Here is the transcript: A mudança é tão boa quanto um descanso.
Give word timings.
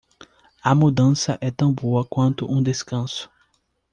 A 0.63 0.73
mudança 0.73 1.37
é 1.41 1.51
tão 1.51 1.71
boa 1.71 2.03
quanto 2.03 2.51
um 2.51 2.59
descanso. 2.63 3.29